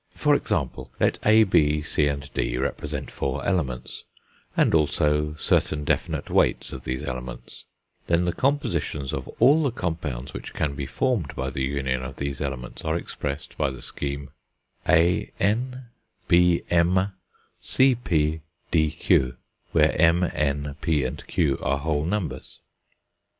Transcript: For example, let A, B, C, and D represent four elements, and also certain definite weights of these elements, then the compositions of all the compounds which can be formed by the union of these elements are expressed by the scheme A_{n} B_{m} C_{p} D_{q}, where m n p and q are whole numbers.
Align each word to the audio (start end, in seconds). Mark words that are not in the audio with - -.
For 0.15 0.33
example, 0.33 0.89
let 0.99 1.19
A, 1.23 1.43
B, 1.43 1.83
C, 1.83 2.07
and 2.07 2.33
D 2.33 2.57
represent 2.57 3.11
four 3.11 3.45
elements, 3.45 4.03
and 4.57 4.73
also 4.73 5.35
certain 5.35 5.83
definite 5.83 6.31
weights 6.31 6.73
of 6.73 6.81
these 6.85 7.03
elements, 7.03 7.65
then 8.07 8.25
the 8.25 8.31
compositions 8.33 9.13
of 9.13 9.27
all 9.39 9.61
the 9.61 9.69
compounds 9.69 10.33
which 10.33 10.55
can 10.55 10.73
be 10.73 10.87
formed 10.87 11.35
by 11.35 11.51
the 11.51 11.61
union 11.61 12.01
of 12.03 12.15
these 12.15 12.41
elements 12.41 12.83
are 12.83 12.95
expressed 12.95 13.55
by 13.59 13.69
the 13.69 13.83
scheme 13.83 14.31
A_{n} 14.87 15.83
B_{m} 16.27 17.11
C_{p} 17.61 18.41
D_{q}, 18.71 19.37
where 19.71 19.95
m 20.01 20.23
n 20.23 20.75
p 20.81 21.05
and 21.05 21.27
q 21.27 21.59
are 21.61 21.77
whole 21.77 22.05
numbers. 22.05 22.57